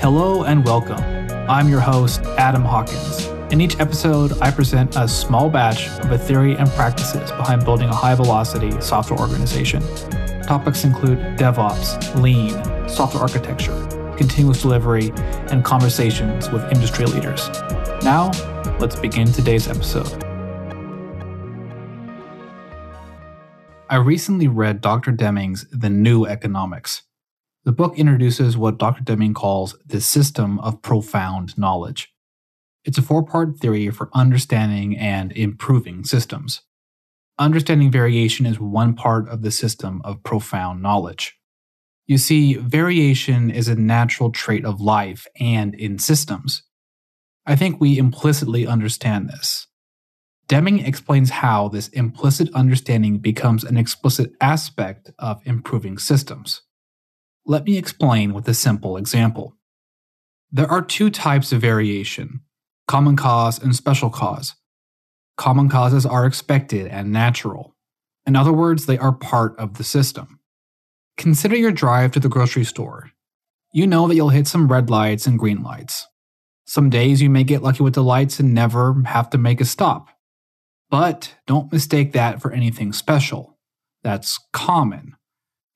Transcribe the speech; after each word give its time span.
Hello 0.00 0.44
and 0.44 0.64
welcome. 0.64 1.00
I'm 1.50 1.68
your 1.68 1.80
host, 1.80 2.20
Adam 2.38 2.62
Hawkins. 2.62 3.26
In 3.52 3.60
each 3.60 3.80
episode, 3.80 4.32
I 4.40 4.52
present 4.52 4.94
a 4.94 5.08
small 5.08 5.50
batch 5.50 5.88
of 5.88 6.08
the 6.08 6.16
theory 6.16 6.54
and 6.54 6.68
practices 6.70 7.32
behind 7.32 7.64
building 7.64 7.88
a 7.88 7.94
high 7.94 8.14
velocity 8.14 8.80
software 8.80 9.18
organization. 9.18 9.82
Topics 10.44 10.84
include 10.84 11.18
DevOps, 11.36 12.22
lean, 12.22 12.52
software 12.88 13.24
architecture, 13.24 13.74
continuous 14.16 14.62
delivery, 14.62 15.10
and 15.50 15.64
conversations 15.64 16.48
with 16.48 16.62
industry 16.72 17.04
leaders. 17.04 17.48
Now, 18.04 18.30
let's 18.78 18.94
begin 18.94 19.26
today's 19.32 19.66
episode. 19.66 20.22
I 23.90 23.96
recently 23.96 24.46
read 24.46 24.80
Dr. 24.80 25.10
Deming's 25.10 25.66
The 25.72 25.90
New 25.90 26.24
Economics. 26.24 27.02
The 27.64 27.72
book 27.72 27.98
introduces 27.98 28.56
what 28.56 28.78
Dr. 28.78 29.02
Deming 29.02 29.34
calls 29.34 29.76
the 29.84 30.00
system 30.00 30.58
of 30.60 30.82
profound 30.82 31.58
knowledge. 31.58 32.12
It's 32.84 32.98
a 32.98 33.02
four 33.02 33.24
part 33.24 33.58
theory 33.58 33.90
for 33.90 34.08
understanding 34.14 34.96
and 34.96 35.32
improving 35.32 36.04
systems. 36.04 36.62
Understanding 37.38 37.90
variation 37.90 38.46
is 38.46 38.58
one 38.58 38.94
part 38.94 39.28
of 39.28 39.42
the 39.42 39.50
system 39.50 40.00
of 40.04 40.22
profound 40.22 40.82
knowledge. 40.82 41.36
You 42.06 42.16
see, 42.16 42.54
variation 42.54 43.50
is 43.50 43.68
a 43.68 43.76
natural 43.76 44.30
trait 44.32 44.64
of 44.64 44.80
life 44.80 45.26
and 45.38 45.74
in 45.74 45.98
systems. 45.98 46.62
I 47.44 47.54
think 47.54 47.80
we 47.80 47.98
implicitly 47.98 48.66
understand 48.66 49.28
this. 49.28 49.66
Deming 50.48 50.78
explains 50.78 51.28
how 51.28 51.68
this 51.68 51.88
implicit 51.88 52.48
understanding 52.54 53.18
becomes 53.18 53.62
an 53.62 53.76
explicit 53.76 54.32
aspect 54.40 55.10
of 55.18 55.42
improving 55.44 55.98
systems. 55.98 56.62
Let 57.50 57.64
me 57.64 57.78
explain 57.78 58.34
with 58.34 58.46
a 58.46 58.52
simple 58.52 58.98
example. 58.98 59.56
There 60.52 60.70
are 60.70 60.82
two 60.82 61.08
types 61.08 61.50
of 61.50 61.62
variation 61.62 62.42
common 62.86 63.16
cause 63.16 63.58
and 63.58 63.74
special 63.74 64.10
cause. 64.10 64.54
Common 65.38 65.70
causes 65.70 66.04
are 66.04 66.26
expected 66.26 66.86
and 66.88 67.10
natural. 67.10 67.74
In 68.26 68.36
other 68.36 68.52
words, 68.52 68.84
they 68.84 68.98
are 68.98 69.12
part 69.12 69.58
of 69.58 69.78
the 69.78 69.84
system. 69.84 70.40
Consider 71.16 71.56
your 71.56 71.72
drive 71.72 72.12
to 72.12 72.20
the 72.20 72.28
grocery 72.28 72.64
store. 72.64 73.12
You 73.72 73.86
know 73.86 74.08
that 74.08 74.14
you'll 74.14 74.28
hit 74.28 74.46
some 74.46 74.70
red 74.70 74.90
lights 74.90 75.26
and 75.26 75.38
green 75.38 75.62
lights. 75.62 76.06
Some 76.66 76.90
days 76.90 77.22
you 77.22 77.30
may 77.30 77.44
get 77.44 77.62
lucky 77.62 77.82
with 77.82 77.94
the 77.94 78.02
lights 78.02 78.38
and 78.38 78.52
never 78.52 78.94
have 79.06 79.30
to 79.30 79.38
make 79.38 79.62
a 79.62 79.64
stop. 79.64 80.08
But 80.90 81.34
don't 81.46 81.72
mistake 81.72 82.12
that 82.12 82.42
for 82.42 82.52
anything 82.52 82.92
special. 82.92 83.58
That's 84.02 84.38
common. 84.52 85.14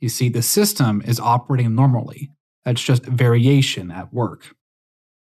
You 0.00 0.08
see, 0.08 0.28
the 0.28 0.42
system 0.42 1.02
is 1.04 1.20
operating 1.20 1.74
normally. 1.74 2.30
That's 2.64 2.82
just 2.82 3.04
variation 3.04 3.90
at 3.90 4.12
work. 4.12 4.54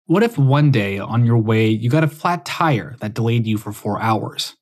What 0.05 0.23
if 0.23 0.37
one 0.37 0.71
day 0.71 0.99
on 0.99 1.25
your 1.25 1.37
way 1.37 1.67
you 1.67 1.89
got 1.89 2.03
a 2.03 2.09
flat 2.09 2.45
tire 2.45 2.95
that 2.99 3.13
delayed 3.13 3.45
you 3.45 3.57
for 3.57 3.71
four 3.71 4.01
hours? 4.01 4.55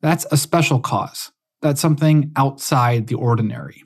That's 0.00 0.26
a 0.30 0.36
special 0.36 0.80
cause. 0.80 1.32
That's 1.62 1.80
something 1.80 2.32
outside 2.36 3.06
the 3.06 3.14
ordinary. 3.14 3.82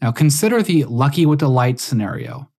Now 0.00 0.10
consider 0.10 0.62
the 0.62 0.84
lucky 0.84 1.26
with 1.26 1.40
the 1.40 1.48
light 1.48 1.78
scenario. 1.78 2.50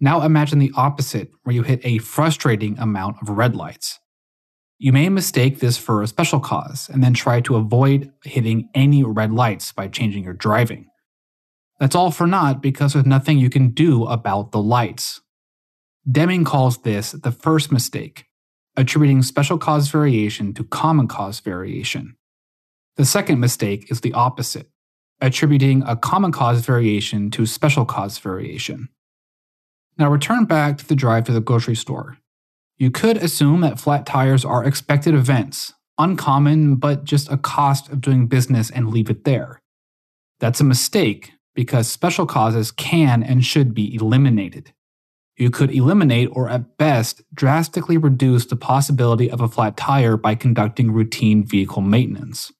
Now 0.00 0.22
imagine 0.22 0.58
the 0.58 0.72
opposite, 0.76 1.30
where 1.42 1.54
you 1.54 1.62
hit 1.62 1.80
a 1.84 1.98
frustrating 1.98 2.78
amount 2.78 3.16
of 3.22 3.30
red 3.30 3.54
lights. 3.54 3.98
You 4.78 4.92
may 4.92 5.08
mistake 5.08 5.58
this 5.58 5.76
for 5.76 6.02
a 6.02 6.06
special 6.06 6.40
cause 6.40 6.88
and 6.92 7.02
then 7.02 7.14
try 7.14 7.40
to 7.42 7.56
avoid 7.56 8.12
hitting 8.24 8.68
any 8.74 9.02
red 9.02 9.32
lights 9.32 9.72
by 9.72 9.88
changing 9.88 10.24
your 10.24 10.34
driving. 10.34 10.86
That's 11.78 11.94
all 11.94 12.10
for 12.10 12.26
naught 12.26 12.60
because 12.60 12.92
there's 12.92 13.06
nothing 13.06 13.38
you 13.38 13.50
can 13.50 13.70
do 13.70 14.04
about 14.06 14.50
the 14.50 14.60
lights. 14.60 15.20
Deming 16.10 16.44
calls 16.44 16.78
this 16.78 17.12
the 17.12 17.30
first 17.30 17.70
mistake, 17.70 18.26
attributing 18.76 19.22
special 19.22 19.58
cause 19.58 19.88
variation 19.88 20.54
to 20.54 20.64
common 20.64 21.06
cause 21.06 21.40
variation. 21.40 22.16
The 22.96 23.04
second 23.04 23.38
mistake 23.38 23.90
is 23.90 24.00
the 24.00 24.12
opposite, 24.12 24.68
attributing 25.20 25.84
a 25.86 25.94
common 25.94 26.32
cause 26.32 26.64
variation 26.64 27.30
to 27.32 27.46
special 27.46 27.84
cause 27.84 28.18
variation. 28.18 28.88
Now 29.96 30.10
return 30.10 30.46
back 30.46 30.78
to 30.78 30.88
the 30.88 30.96
drive 30.96 31.24
to 31.24 31.32
the 31.32 31.40
grocery 31.40 31.76
store. 31.76 32.18
You 32.76 32.90
could 32.90 33.16
assume 33.16 33.60
that 33.60 33.80
flat 33.80 34.06
tires 34.06 34.44
are 34.44 34.64
expected 34.64 35.14
events, 35.14 35.74
uncommon 35.96 36.76
but 36.76 37.04
just 37.04 37.30
a 37.30 37.36
cost 37.36 37.88
of 37.90 38.00
doing 38.00 38.26
business 38.26 38.70
and 38.70 38.90
leave 38.90 39.10
it 39.10 39.24
there. 39.24 39.60
That's 40.40 40.60
a 40.60 40.64
mistake 40.64 41.32
because 41.58 41.90
special 41.90 42.24
causes 42.24 42.70
can 42.70 43.20
and 43.20 43.44
should 43.44 43.74
be 43.74 43.92
eliminated. 43.92 44.72
You 45.36 45.50
could 45.50 45.74
eliminate 45.74 46.28
or 46.30 46.48
at 46.48 46.76
best 46.76 47.20
drastically 47.34 47.96
reduce 47.96 48.46
the 48.46 48.54
possibility 48.54 49.28
of 49.28 49.40
a 49.40 49.48
flat 49.48 49.76
tire 49.76 50.16
by 50.16 50.36
conducting 50.36 50.92
routine 50.92 51.44
vehicle 51.44 51.82
maintenance. 51.82 52.52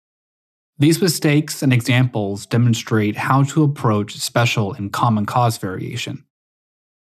These 0.80 1.00
mistakes 1.00 1.62
and 1.62 1.72
examples 1.72 2.44
demonstrate 2.44 3.14
how 3.14 3.44
to 3.44 3.62
approach 3.62 4.18
special 4.18 4.72
and 4.72 4.92
common 4.92 5.26
cause 5.26 5.58
variation. 5.58 6.24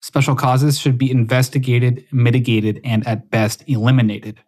Special 0.03 0.35
causes 0.35 0.81
should 0.81 0.99
be 0.99 1.13
investigated, 1.13 2.07
mitigated, 2.11 2.81
and 2.83 3.07
at 3.07 3.31
best 3.31 3.63
eliminated. 3.69 4.41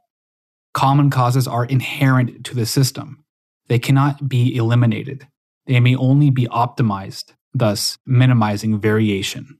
Common 0.74 1.10
causes 1.10 1.46
are 1.46 1.64
inherent 1.64 2.44
to 2.46 2.56
the 2.56 2.66
system. 2.66 3.22
They 3.68 3.78
cannot 3.78 4.28
be 4.28 4.56
eliminated. 4.56 5.28
They 5.66 5.80
may 5.80 5.96
only 5.96 6.30
be 6.30 6.46
optimized, 6.46 7.32
thus 7.52 7.98
minimizing 8.06 8.80
variation. 8.80 9.58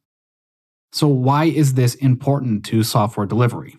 So, 0.93 1.09
why 1.09 1.44
is 1.44 1.75
this 1.75 1.94
important 1.97 2.65
to 2.67 2.83
software 2.83 3.27
delivery? 3.27 3.77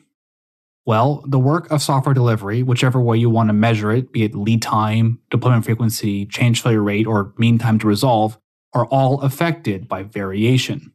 Well, 0.85 1.23
the 1.27 1.39
work 1.39 1.69
of 1.71 1.81
software 1.81 2.13
delivery, 2.13 2.63
whichever 2.63 3.01
way 3.01 3.17
you 3.17 3.29
want 3.29 3.49
to 3.49 3.53
measure 3.53 3.91
it, 3.91 4.13
be 4.13 4.23
it 4.23 4.35
lead 4.35 4.61
time, 4.61 5.19
deployment 5.29 5.65
frequency, 5.65 6.25
change 6.25 6.61
failure 6.61 6.83
rate, 6.83 7.07
or 7.07 7.33
mean 7.37 7.57
time 7.57 7.79
to 7.79 7.87
resolve, 7.87 8.37
are 8.73 8.85
all 8.85 9.21
affected 9.21 9.87
by 9.87 10.03
variation. 10.03 10.93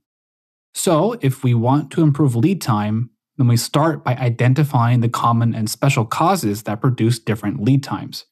So, 0.74 1.16
if 1.20 1.44
we 1.44 1.54
want 1.54 1.90
to 1.92 2.02
improve 2.02 2.34
lead 2.36 2.60
time, 2.62 3.10
then 3.36 3.48
we 3.48 3.56
start 3.56 4.04
by 4.04 4.14
identifying 4.14 5.00
the 5.00 5.08
common 5.08 5.54
and 5.54 5.68
special 5.68 6.04
causes 6.04 6.62
that 6.62 6.80
produce 6.80 7.18
different 7.18 7.60
lead 7.60 7.82
times. 7.82 8.26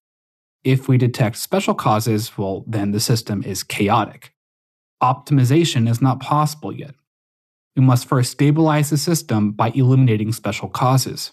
If 0.62 0.88
we 0.88 0.98
detect 0.98 1.37
special 1.37 1.75
causes, 1.75 2.37
well, 2.37 2.65
then 2.66 2.93
the 2.93 3.00
system 3.00 3.43
is 3.43 3.62
chaotic. 3.62 4.34
Optimization 5.03 5.88
is 5.88 6.03
not 6.03 6.21
possible 6.21 6.72
yet. 6.72 6.94
We 7.76 7.82
must 7.82 8.06
first 8.06 8.32
stabilize 8.32 8.91
the 8.91 8.98
system 8.98 9.53
by 9.53 9.71
eliminating 9.71 10.32
special 10.32 10.69
causes. 10.69 11.32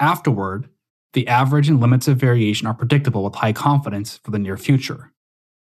Afterward, 0.00 0.68
the 1.12 1.28
average 1.28 1.68
and 1.68 1.80
limits 1.80 2.08
of 2.08 2.16
variation 2.16 2.66
are 2.66 2.74
predictable 2.74 3.22
with 3.22 3.36
high 3.36 3.52
confidence 3.52 4.18
for 4.24 4.32
the 4.32 4.38
near 4.38 4.56
future. 4.56 5.12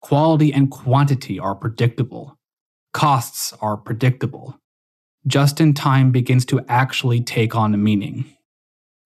Quality 0.01 0.53
and 0.53 0.72
quantity 0.72 1.40
are 1.40 1.56
predictable. 1.56 2.38
Costs 2.94 3.53
are 3.59 3.75
predictable. 3.75 4.59
Just 5.25 5.59
in 5.59 5.74
time 5.74 6.12
begins 6.12 6.45
to 6.45 6.63
actually 6.69 7.22
take 7.22 7.56
on 7.56 7.74
a 7.74 7.78
meaning. 7.78 8.25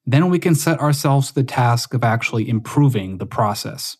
Then 0.09 0.29
we 0.29 0.39
can 0.39 0.55
set 0.55 0.79
ourselves 0.79 1.33
the 1.33 1.43
task 1.43 1.93
of 1.93 2.01
actually 2.01 2.47
improving 2.47 3.17
the 3.17 3.25
process. 3.25 3.97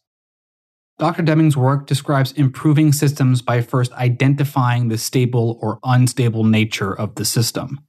Dr. 0.97 1.21
Deming's 1.21 1.57
work 1.57 1.85
describes 1.85 2.31
improving 2.31 2.93
systems 2.93 3.41
by 3.41 3.61
first 3.61 3.91
identifying 3.91 4.87
the 4.87 4.97
stable 4.97 5.59
or 5.61 5.79
unstable 5.83 6.45
nature 6.45 6.93
of 6.93 7.15
the 7.15 7.25
system. 7.25 7.81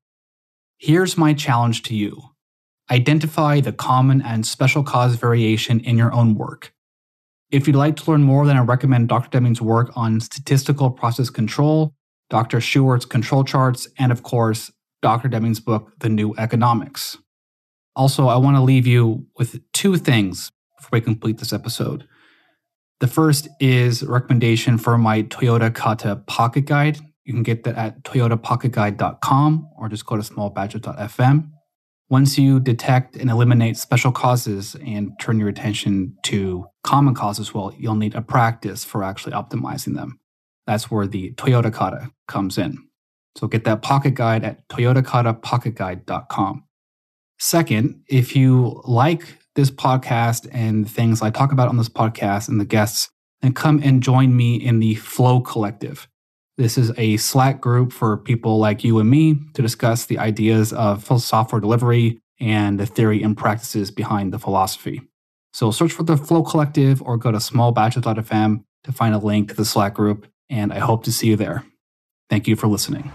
Here's 0.79 1.17
my 1.17 1.33
challenge 1.33 1.85
to 1.85 1.95
you 1.95 2.21
identify 2.91 3.61
the 3.61 3.73
common 3.73 4.21
and 4.23 4.45
special 4.47 4.83
cause 4.83 5.15
variation 5.15 5.79
in 5.81 5.97
your 5.97 6.13
own 6.13 6.35
work. 6.35 6.73
If 7.51 7.67
you'd 7.67 7.77
like 7.77 7.97
to 7.97 8.11
learn 8.11 8.23
more, 8.23 8.47
then 8.47 8.57
I 8.57 8.63
recommend 8.63 9.09
Dr. 9.09 9.31
Deming's 9.31 9.63
work 9.63 9.91
on 9.95 10.21
statistical 10.21 10.91
process 10.91 11.31
control, 11.31 11.95
Dr. 12.31 12.59
Shewhart's 12.59 13.05
control 13.05 13.45
charts, 13.45 13.87
and 13.99 14.11
of 14.11 14.23
course, 14.23 14.73
Dr. 15.03 15.29
Deming's 15.29 15.61
book, 15.61 15.93
The 16.01 16.09
New 16.09 16.35
Economics. 16.37 17.17
Also, 17.97 18.29
I 18.29 18.37
want 18.37 18.57
to 18.57 18.63
leave 18.63 18.87
you 18.87 19.27
with 19.37 19.61
two 19.73 19.97
things 19.97 20.51
before 20.77 20.91
we 20.93 21.01
complete 21.01 21.39
this 21.39 21.53
episode. 21.53 22.07
The 23.01 23.07
first 23.07 23.49
is 23.61 24.03
a 24.03 24.09
recommendation 24.09 24.79
for 24.79 24.99
my 24.99 25.23
Toyota 25.25 25.73
Kata 25.75 26.17
Pocket 26.27 26.67
Guide. 26.67 26.99
You 27.25 27.33
can 27.33 27.43
get 27.43 27.65
that 27.65 27.77
at 27.77 28.03
toyotapocketguide.com 28.03 29.69
or 29.77 29.89
just 29.89 30.07
go 30.07 30.17
to 30.17 30.23
smallbatches.fm. 30.23 31.51
Once 32.11 32.39
you 32.39 32.59
detect 32.59 33.17
and 33.17 33.29
eliminate 33.29 33.77
special 33.77 34.11
causes 34.11 34.75
and 34.85 35.13
turn 35.21 35.39
your 35.39 35.49
attention 35.49 36.17
to 36.23 36.65
common 36.83 37.15
causes, 37.15 37.53
well, 37.53 37.73
you'll 37.79 37.95
need 37.95 38.15
a 38.15 38.23
practice 38.23 38.83
for 38.83 39.05
actually 39.05 39.33
optimizing 39.33 39.95
them. 39.95 40.19
That's 40.67 40.91
where 40.91 41.07
the 41.07 41.33
Toyota 41.33 41.73
Kata 41.73 42.11
comes 42.27 42.57
in. 42.57 42.79
So 43.37 43.47
get 43.47 43.65
that 43.65 43.83
pocket 43.83 44.15
guide 44.15 44.43
at 44.43 44.67
toyotakatapocketguide.com. 44.69 46.65
Second, 47.39 48.03
if 48.09 48.35
you 48.35 48.83
like 48.85 49.39
this 49.55 49.71
podcast 49.71 50.49
and 50.53 50.91
things 50.91 51.23
I 51.23 51.31
talk 51.31 51.53
about 51.53 51.69
on 51.69 51.77
this 51.77 51.89
podcast 51.89 52.49
and 52.49 52.61
the 52.61 52.65
guests, 52.65 53.09
then 53.43 53.53
come 53.53 53.81
and 53.83 54.03
join 54.03 54.37
me 54.37 54.57
in 54.57 54.81
the 54.81 54.97
Flow 54.97 55.41
Collective. 55.41 56.09
This 56.57 56.77
is 56.77 56.93
a 56.99 57.17
Slack 57.17 57.61
group 57.61 57.93
for 57.93 58.17
people 58.17 58.59
like 58.59 58.83
you 58.83 58.99
and 58.99 59.09
me 59.09 59.39
to 59.55 59.63
discuss 59.63 60.07
the 60.07 60.19
ideas 60.19 60.73
of 60.73 61.07
software 61.23 61.61
delivery 61.61 62.21
and 62.41 62.81
the 62.81 62.87
theory 62.87 63.23
and 63.23 63.37
practices 63.37 63.93
behind 63.93 64.33
the 64.33 64.41
philosophy. 64.41 65.03
So 65.53 65.71
search 65.71 65.93
for 65.93 66.03
the 66.03 66.17
Flow 66.17 66.43
Collective 66.43 67.01
or 67.03 67.17
go 67.17 67.31
to 67.31 67.39
smallbatches.fm 67.39 68.65
to 68.85 68.93
find 68.93 69.15
a 69.15 69.19
link 69.19 69.51
to 69.51 69.55
the 69.55 69.65
Slack 69.65 69.95
group, 69.95 70.27
and 70.51 70.73
I 70.73 70.81
hope 70.81 71.05
to 71.05 71.13
see 71.13 71.29
you 71.29 71.37
there. 71.37 71.65
Thank 72.29 72.49
you 72.49 72.57
for 72.57 72.67
listening. 72.67 73.13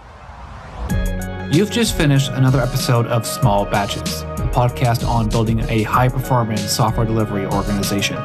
You've 1.53 1.69
just 1.69 1.95
finished 1.95 2.31
another 2.31 2.59
episode 2.59 3.05
of 3.05 3.27
Small 3.27 3.63
Batches, 3.65 4.23
a 4.23 4.49
podcast 4.51 5.07
on 5.07 5.29
building 5.29 5.59
a 5.69 5.83
high 5.83 6.09
performance 6.09 6.63
software 6.63 7.05
delivery 7.05 7.45
organization. 7.45 8.17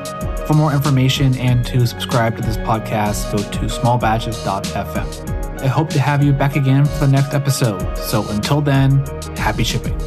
For 0.47 0.55
more 0.55 0.73
information 0.73 1.37
and 1.37 1.63
to 1.67 1.87
subscribe 1.87 2.37
to 2.37 2.43
this 2.43 2.57
podcast, 2.57 3.31
go 3.31 3.37
to 3.37 3.67
smallbatches.fm. 3.67 5.61
I 5.61 5.67
hope 5.67 5.91
to 5.91 6.01
have 6.01 6.25
you 6.25 6.33
back 6.33 6.57
again 6.57 6.87
for 6.87 7.01
the 7.01 7.09
next 7.09 7.35
episode. 7.35 7.99
So 7.99 8.27
until 8.31 8.63
then, 8.63 9.05
happy 9.37 9.63
shipping. 9.63 9.99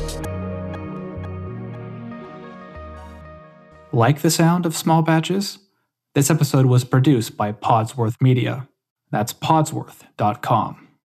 Like 3.91 4.21
the 4.21 4.31
sound 4.31 4.65
of 4.65 4.75
small 4.75 5.03
batches? 5.03 5.59
This 6.15 6.31
episode 6.31 6.65
was 6.65 6.83
produced 6.83 7.37
by 7.37 7.51
Podsworth 7.51 8.19
Media. 8.19 8.67
That's 9.11 9.31
podsworth.com. 9.31 10.87